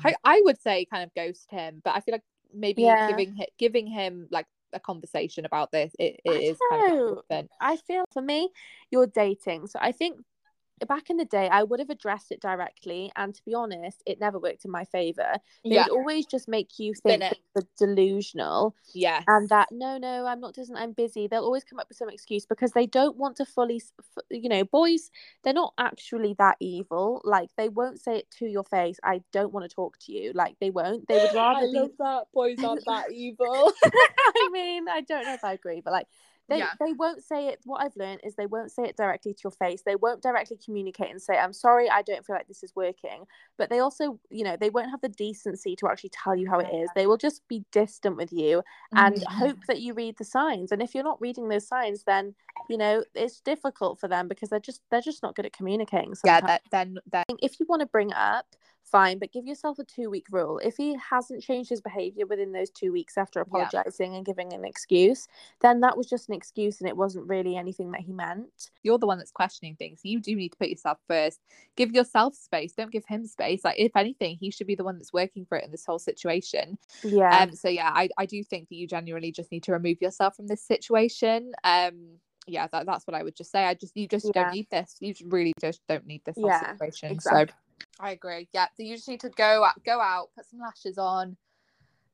[0.04, 2.22] I, I would say kind of ghost him, but I feel like
[2.54, 3.06] maybe Yeah.
[3.06, 7.24] giving him giving him like a conversation about this it, it is kind of
[7.60, 8.50] I feel for me,
[8.90, 9.66] you're dating.
[9.66, 10.18] So I think
[10.88, 13.12] back in the day, I would have addressed it directly.
[13.16, 15.34] And to be honest, it never worked in my favor.
[15.64, 17.22] They yeah always just make you think
[17.54, 21.26] you're delusional yeah and that no, no, I'm not doesn't I'm busy.
[21.26, 23.82] They'll always come up with some excuse because they don't want to fully,
[24.30, 25.10] you know, boys.
[25.44, 27.20] They're not actually that evil.
[27.24, 28.98] Like they won't say it to your face.
[29.04, 30.32] I don't want to talk to you.
[30.34, 31.06] Like they won't.
[31.08, 35.34] They would rather I love that boys aren't that evil I mean, I don't know
[35.34, 36.06] if I agree, but like
[36.48, 36.70] they, Yeah.
[36.80, 37.60] they won't say it.
[37.64, 39.82] What I've learned is they won't say it directly to your face.
[39.82, 43.24] They won't directly communicate and say, I'm sorry, I don't feel like this is working.
[43.56, 46.58] But they also, you know, they won't have the decency to actually tell you how
[46.58, 46.90] it is.
[46.96, 48.64] They will just be distant with you
[48.96, 49.26] and Mhm.
[49.26, 50.72] hope that you read the signs.
[50.72, 52.34] And if you're not reading those signs, then,
[52.68, 56.16] you know, it's difficult for them because they're just they're just not good at communicating.
[56.16, 58.56] So, yeah that, then then think if you want to bring up,
[58.90, 60.58] fine, but give yourself a two week rule.
[60.58, 63.42] If he hasn't changed his behavior within those two weeks after Yeah.
[63.42, 65.28] apologizing and giving an excuse,
[65.60, 68.70] then that was just an excuse and it wasn't really anything that he meant.
[68.82, 71.40] you're the one that's questioning things you do need to put yourself first
[71.76, 74.96] give yourself space don't give him space like if anything he should be the one
[74.96, 77.42] that's working for it in this whole situation Yeah.
[77.42, 80.36] um so yeah i, I do think that you genuinely just need to remove yourself
[80.36, 84.08] from this situation um yeah that, that's what i would just say i just you
[84.08, 84.44] just Yeah.
[84.44, 87.46] don't need this you really just don't need this whole Yeah, situation exactly.
[87.48, 87.54] so
[87.98, 88.48] i agree.
[88.52, 91.36] Yeah so you just need to go out go out put some lashes on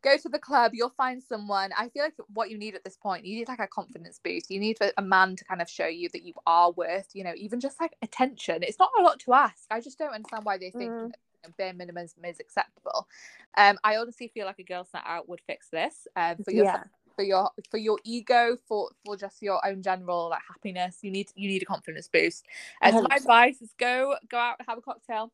[0.02, 1.70] go to the club you'll find someone.
[1.76, 4.50] I feel like what you need at this point you need like a confidence boost.
[4.50, 7.32] You need a, man to kind of show you that you are worth you know
[7.36, 8.62] even just like attention.
[8.62, 9.64] It's not a lot to ask.
[9.70, 11.10] I just don't understand why they think Mm.
[11.10, 13.08] that, you know, bare minimum is acceptable.
[13.56, 16.64] Um i honestly feel like a girl's night out would fix this um for your
[16.64, 16.84] yeah.
[17.16, 20.98] for your for your ego for for just your own general like happiness.
[21.02, 22.46] You need you need a confidence boost.
[22.82, 25.32] And so my advice is go go out and have a cocktail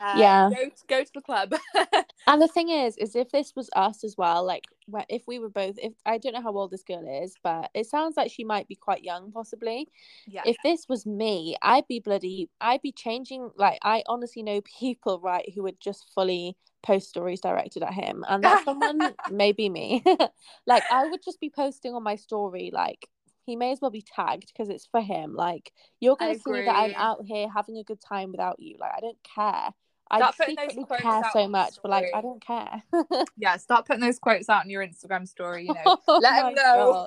[0.00, 0.50] uh, Yeah.
[0.50, 1.54] go to, go to the club
[2.26, 4.64] And the thing is, is if this was us as well, like
[5.08, 7.86] if we were both, if I don't know how old this girl is, but it
[7.86, 9.88] sounds like she might be quite young, possibly.
[10.26, 13.50] yeah if this was me, I'd be bloody, I'd be changing.
[13.56, 18.24] Like, I honestly know people, right, who would just fully post stories directed at him,
[18.28, 20.02] and that someone may be me.
[20.66, 23.08] like, I would just be posting on my story, like,
[23.50, 25.34] he may as well be tagged because it's for him.
[25.34, 28.76] Like, you're gonna see that I'm out here having a good time without you.
[28.78, 29.70] Like, I don't care.
[30.12, 32.82] I Start secretly care so much, but like, I don't care.
[33.36, 36.54] yeah start putting those quotes out on your instagram story you know Oh let them
[36.54, 37.06] know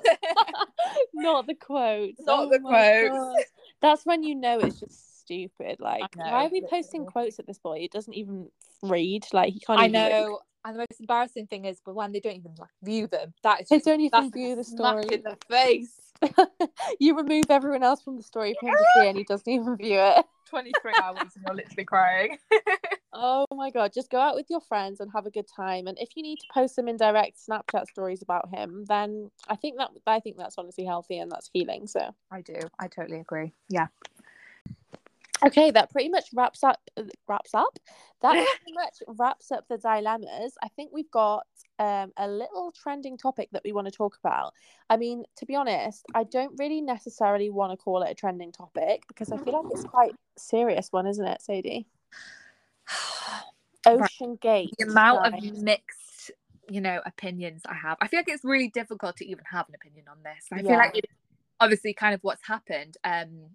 [1.14, 2.20] not the quotes.
[2.20, 3.10] Not Oh the quotes.
[3.10, 3.36] God.
[3.82, 5.76] That's when you know it's just stupid.
[5.80, 7.78] Like, know, why are we posting quotes at this boy?
[7.80, 8.48] It doesn't even
[8.82, 9.26] read.
[9.32, 9.80] Like, he can't.
[9.80, 13.06] i know and the most embarrassing thing is but when they don't even like view
[13.06, 15.04] them that is They just- don't even view the story.
[15.12, 16.03] in the face
[17.00, 19.76] you remove everyone else from the story for him to see, and he doesn't even
[19.76, 20.24] view it.
[20.50, 22.38] 23 hours and you're literally crying
[23.16, 23.92] Oh my god!
[23.94, 25.86] Just go out with your friends and have a good time.
[25.86, 29.78] And if you need to post some indirect Snapchat stories about him, then I think
[29.78, 31.86] that I think that's honestly healthy and that's healing.
[31.86, 32.12] So.
[32.32, 33.86] i do i totally agree yeah
[35.46, 36.80] Okay, that pretty much wraps up
[37.28, 37.78] wraps up.
[38.22, 40.54] That pretty much wraps up the dilemmas.
[40.62, 41.44] I think we've got
[41.78, 44.54] um, a little trending topic that we want to talk about.
[44.88, 48.52] I mean, to be honest, I don't really necessarily want to call it a trending
[48.52, 51.86] topic because I feel like it's quite a serious one, isn't it, Sadie?
[53.86, 54.74] Ocean Gate.
[54.78, 56.30] the amount of mixed
[56.70, 59.74] you know opinions i have i feel like it's really difficult to even have an
[59.74, 60.70] opinion on this i Yeah.
[60.70, 61.04] feel like it,
[61.60, 63.50] obviously kind of what's happened um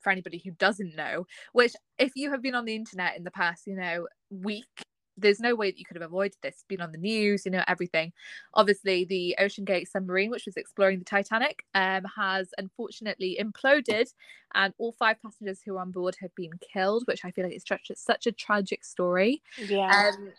[0.00, 3.30] for anybody who doesn't know which if you have been on the internet in the
[3.30, 4.84] past you know week
[5.20, 6.64] there's no way that you could have avoided this.
[6.68, 8.12] Been on the news, you know, everything.
[8.54, 14.12] Obviously, the OceanGate submarine, which was exploring the Titanic, um, has unfortunately imploded,
[14.54, 17.54] and all five passengers who were on board have been killed, which I feel like
[17.54, 19.42] is such a, such a tragic story.
[19.58, 20.10] Yeah.
[20.14, 20.32] Um,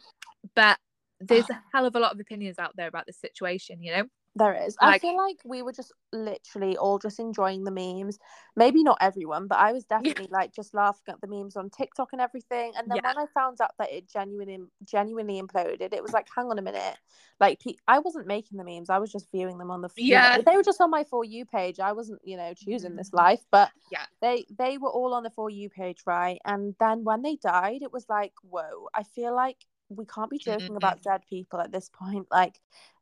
[0.55, 0.77] but
[1.19, 4.03] there's a hell of a lot of opinions out there about this situation, you know.
[4.35, 4.77] There is.
[4.81, 8.17] Like, I feel like we were just literally all just enjoying the memes.
[8.55, 10.37] Maybe not everyone, but I was definitely yeah.
[10.37, 12.71] like just laughing at the memes on TikTok and everything.
[12.77, 13.09] And then yeah.
[13.09, 16.61] when I found out that it genuinely genuinely imploded, it was like, hang on a
[16.61, 16.97] minute.
[17.41, 18.89] Like I wasn't making the memes.
[18.89, 20.37] I was just viewing them on the yeah.
[20.39, 21.81] They were just on my for you page.
[21.81, 23.17] I wasn't, you know, choosing this mm.
[23.17, 26.39] life, but yeah, they they were all on the for you page, right?
[26.45, 28.87] And then when they died, it was like, whoa.
[28.93, 29.57] I feel like
[29.89, 30.77] we can't be joking mm-hmm.
[30.77, 32.27] about dead people at this point.
[32.31, 32.59] Like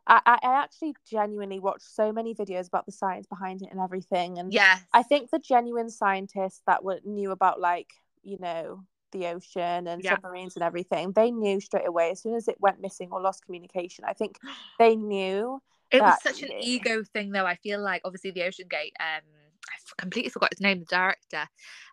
[0.10, 4.40] I, I actually genuinely watched so many videos about the science behind it and everything.
[4.40, 7.94] And yeah, I think the genuine scientists that were knew about like,
[8.24, 10.16] you know, the ocean and yeah.
[10.16, 13.46] submarines and everything, they knew straight away as soon as it went missing or lost
[13.46, 14.04] communication.
[14.06, 14.40] I think
[14.80, 15.62] they knew.
[15.92, 17.46] It was such an ego thing though.
[17.46, 19.24] I feel like obviously the OceanGate um
[19.68, 21.48] I completely forgot his name, the director.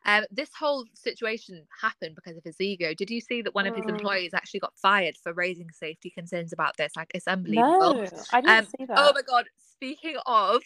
[0.04, 2.94] Um, this whole situation happened because of his ego.
[2.94, 3.90] Did you see that one of his mm.
[3.90, 6.92] employees actually got fired for raising safety concerns about this?
[6.96, 7.94] Like, it's unbelievable.
[7.94, 8.98] No, I didn't um, see that.
[8.98, 9.46] Oh my god!
[9.72, 10.62] Speaking of,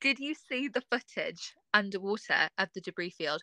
[0.00, 3.42] did you see the footage underwater of the debris field?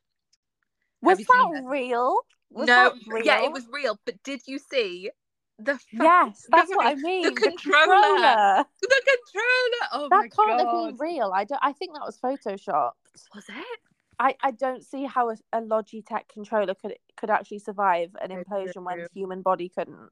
[1.01, 2.17] Was that real?
[2.51, 3.25] Was no, that real?
[3.25, 3.99] yeah, it was real.
[4.05, 5.09] But did you see
[5.59, 7.23] the yes, that's what I mean.
[7.23, 7.47] The controller.
[7.51, 8.65] the controller.
[8.81, 9.87] The controller.
[9.91, 10.59] Oh that my can't God.
[10.59, 11.31] have been real.
[11.33, 11.59] I don't.
[11.61, 12.91] I think that was photoshopped.
[13.35, 13.79] Was it?
[14.19, 18.83] I, I don't see how a, a Logitech controller could could actually survive an implosion
[18.83, 20.09] when the human body couldn't.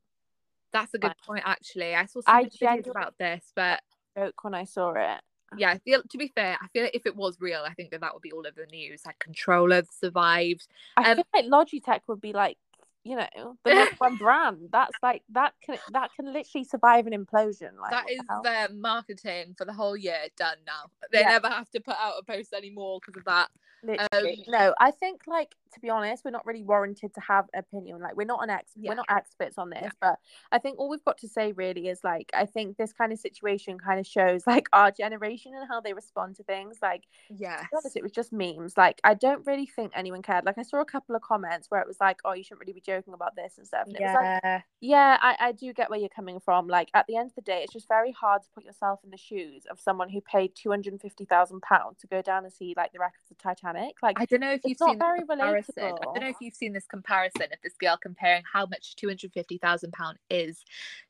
[0.73, 1.95] That's a good point, actually.
[1.95, 3.81] I saw some I videos about this, but
[4.17, 5.21] joke when I saw it.
[5.57, 7.91] Yeah, I feel to be fair, I feel like if it was real, I think
[7.91, 9.01] that that would be all over the news.
[9.05, 10.67] Like controller survived.
[10.95, 12.57] I um, feel like Logitech would be like
[13.03, 13.27] you know
[13.63, 14.69] the number one brand.
[14.71, 18.69] That's like that can that can literally survive an implosion like that is the their
[18.69, 20.89] marketing for the whole year done now.
[21.11, 21.29] They yeah.
[21.29, 23.49] never have to put out a post anymore because of that.
[23.83, 27.99] Um, no i think like to be honest, we're not really warranted to have opinion.
[27.99, 28.89] Like we're not an ex, yeah.
[28.89, 29.81] we're not experts on this.
[29.83, 29.89] Yeah.
[30.01, 30.19] But
[30.51, 33.19] I think all we've got to say really is like I think this kind of
[33.19, 36.77] situation kind of shows like our generation and how they respond to things.
[36.81, 37.63] Like yeah,
[37.95, 38.77] it was just memes.
[38.77, 40.45] Like I don't really think anyone cared.
[40.45, 42.73] Like I saw a couple of comments where it was like, oh, you shouldn't really
[42.73, 43.87] be joking about this and stuff.
[43.87, 44.11] And yeah.
[44.11, 46.67] it was like, yeah, I, I do get where you're coming from.
[46.67, 49.11] Like at the end of the day, it's just very hard to put yourself in
[49.11, 52.43] the shoes of someone who paid two hundred and fifty thousand pounds to go down
[52.43, 53.95] and see like the wreck of the Titanic.
[54.01, 55.60] Like I don't know if you've seen It's not very relatable.
[55.77, 60.13] I don't know if you've seen this comparison of this girl comparing how much £250,000
[60.29, 60.63] is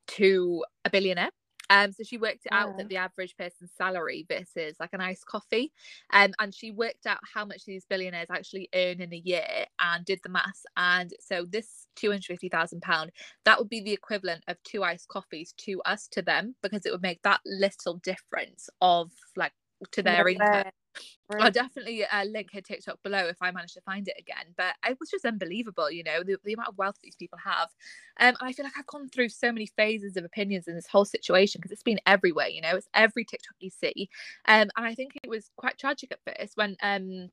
[0.07, 1.31] to a billionaire.
[1.71, 5.25] Um, so she worked it out that the average person's salary versus like an iced
[5.25, 5.71] coffee.
[6.11, 10.03] Um, and she worked out how much these billionaires actually earn in a year and
[10.03, 10.65] did the maths.
[10.75, 13.09] And so this £250,000,
[13.45, 16.91] that would be the equivalent of two iced coffees to us, to them, because it
[16.91, 19.53] would make that little difference of like
[19.91, 20.33] to their yeah.
[20.33, 20.71] income.
[21.29, 21.43] Right.
[21.43, 24.53] I'll definitely uh, link her TikTok below if I manage to find it again.
[24.57, 27.69] But it was just unbelievable, you know, the, the amount of wealth these people have.
[28.19, 31.05] Um, I feel like I've gone through so many phases of opinions in this whole
[31.05, 34.09] situation because it's been everywhere, you know, it's every TikTok you see.
[34.47, 37.29] Um, and I think it was quite tragic at first when um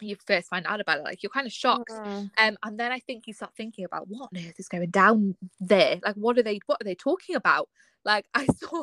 [0.00, 2.30] you first find out about it like you're kind of shocked mm.
[2.38, 5.36] um and then i think you start thinking about what on earth is going down
[5.60, 7.68] there like what are they what are they talking about
[8.04, 8.82] like i saw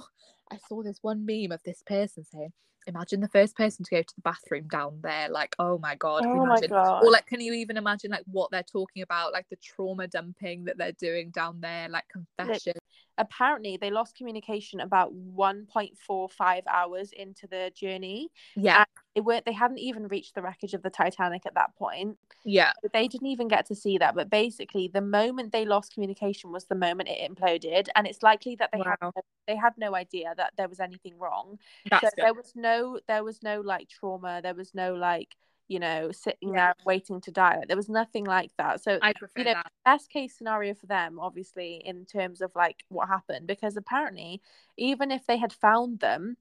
[0.51, 2.53] i saw this one meme of this person saying
[2.89, 6.25] imagine the first person to go to the bathroom down there like oh my god,
[6.25, 7.03] oh my god.
[7.03, 10.65] or like can you even imagine like what they're talking about like the trauma dumping
[10.65, 12.73] that they're doing down there like confession
[13.19, 19.77] apparently they lost communication about 1.45 hours into the journey yeah they weren't they hadn't
[19.77, 23.65] even reached the wreckage of the titanic at that point yeah they didn't even get
[23.65, 27.87] to see that but basically the moment they lost communication was the moment it imploded
[27.95, 28.95] and it's likely that they wow.
[29.01, 32.25] had they had no idea that there was anything wrong That's so good.
[32.25, 35.35] there was no there was no like trauma there was no like
[35.69, 36.65] you know, sitting yeah.
[36.65, 37.57] there waiting to die.
[37.57, 38.83] Like, there was nothing like that.
[38.83, 39.71] So I prefer you know, that.
[39.85, 44.41] best case scenario for them, obviously, in terms of like what happened, because apparently,
[44.77, 46.35] even if they had found them,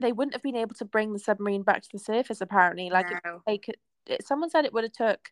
[0.00, 2.40] they wouldn't have been able to bring the submarine back to the surface.
[2.40, 3.40] Apparently, like no.
[3.46, 3.76] they could.
[4.06, 5.30] It, someone said it would have took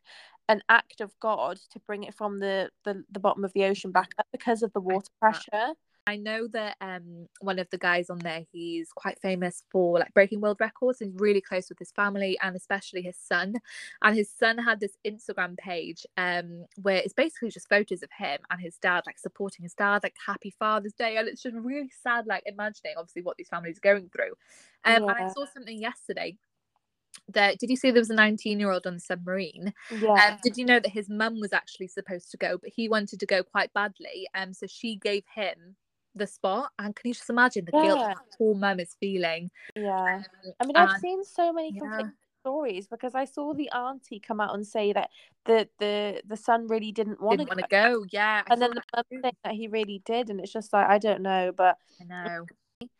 [0.49, 3.91] an act of God to bring it from the, the the bottom of the ocean
[3.91, 5.75] back up because of the water pressure.
[6.07, 10.13] I know that um one of the guys on there, he's quite famous for like
[10.15, 11.01] breaking world records.
[11.01, 13.55] And he's really close with his family and especially his son.
[14.03, 18.41] And his son had this Instagram page um where it's basically just photos of him
[18.51, 21.17] and his dad like supporting his dad, like happy Father's Day.
[21.17, 24.33] And it's just really sad, like imagining obviously what these families are going through.
[24.85, 25.11] Um yeah.
[25.11, 26.37] and I saw something yesterday
[27.29, 30.39] that did you see there was a 19 year old on the submarine yeah um,
[30.43, 33.27] did you know that his mum was actually supposed to go but he wanted to
[33.27, 35.77] go quite badly um so she gave him
[36.15, 37.83] the spot and can you just imagine the yeah.
[37.83, 42.03] guilt that poor mum is feeling yeah um, i mean i've seen so many yeah.
[42.41, 45.09] stories because i saw the auntie come out and say that
[45.47, 47.65] the the the son really didn't want to go.
[47.71, 48.05] go.
[48.11, 50.89] yeah I and then the mum saying that he really did and it's just like
[50.89, 52.47] i don't know but i know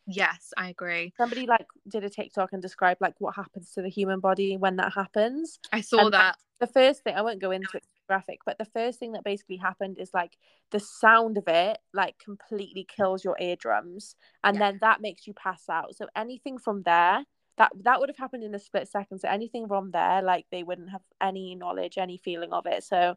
[0.07, 1.13] Yes, I agree.
[1.17, 4.77] Somebody like did a TikTok and described like what happens to the human body when
[4.77, 5.59] that happens.
[5.71, 6.37] I saw and that.
[6.59, 7.83] The first thing I won't go into it
[8.13, 10.37] graphic, but the first thing that basically happened is like
[10.71, 14.59] the sound of it like completely kills your eardrums and yeah.
[14.59, 15.95] then that makes you pass out.
[15.95, 17.25] So anything from there
[17.57, 19.19] that that would have happened in a split second.
[19.19, 22.83] So anything from there, like they wouldn't have any knowledge, any feeling of it.
[22.83, 23.15] So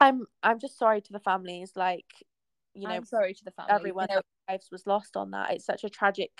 [0.00, 1.72] I'm I'm just sorry to the families.
[1.76, 2.06] Like
[2.74, 3.72] you know, I'm sorry to the family.
[3.74, 5.52] Everyone you know, lives was lost on that.
[5.52, 6.30] It's such a tragic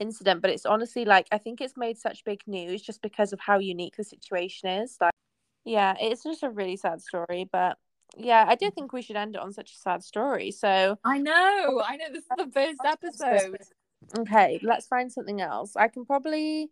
[0.00, 3.40] incident, but it's honestly like I think it's made such big news just because of
[3.40, 4.96] how unique the situation is.
[5.00, 5.12] Like,
[5.64, 7.78] yeah, it's just a really sad story, but
[8.16, 10.50] yeah, I did think we should end it on such a sad story.
[10.50, 13.58] So I know, I know this is the first episode.
[14.18, 15.76] Okay, let's find something else.
[15.76, 16.70] I can probably.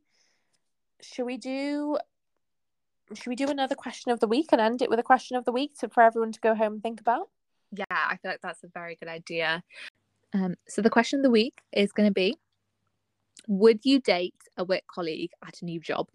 [1.03, 1.97] Should we do?
[3.15, 5.45] Should we do another question of the week and end it with a question of
[5.45, 7.29] the week to, for everyone to go home and think about?
[7.73, 9.63] yeah, I feel like that's a very good idea.
[10.33, 12.37] Um, so the question of the week is going to be:
[13.49, 16.09] Would you date a work colleague at a new job?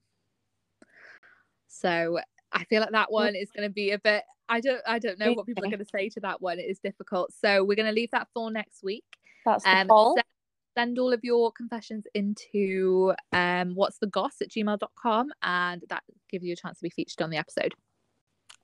[1.67, 2.19] So
[2.51, 4.23] I feel like that one is going to be a bit.
[4.47, 4.81] I don't.
[4.87, 6.59] I don't know what people are going to say to that one.
[6.59, 7.33] It is difficult.
[7.33, 9.03] So we're going to leave that for next week.
[9.45, 9.87] That's the um.
[9.89, 10.23] Send,
[10.77, 16.43] send all of your confessions into um, what's the goss at gmail.com and that gives
[16.43, 17.73] you a chance to be featured on the episode.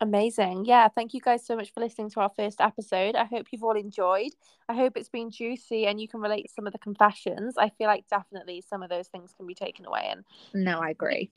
[0.02, 0.66] Amazing.
[0.66, 3.16] Yeah, thank you guys so much for listening to our first episode.
[3.16, 4.32] I hope you've all enjoyed.
[4.68, 7.56] I hope it's been juicy and you can relate to some of the confessions.
[7.58, 10.10] I feel like definitely some of those things can be taken away.
[10.10, 10.26] And
[10.56, 11.32] no, I agree.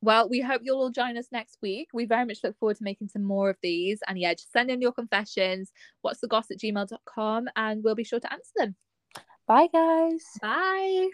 [0.00, 1.88] Well, we hope you'll all join us next week.
[1.92, 4.00] We very much look forward to making some more of these.
[4.06, 5.72] And yeah, just send in your confessions.
[6.02, 8.76] What's the goss at gmail.com and we'll be sure to answer them.
[9.46, 10.22] Bye, guys.
[10.40, 11.08] Bye.